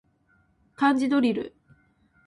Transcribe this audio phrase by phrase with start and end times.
[0.75, 1.55] 漢字ドリル